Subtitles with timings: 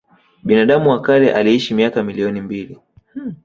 [0.43, 2.77] Binadamu wa kale aliishi miaka milioni mbili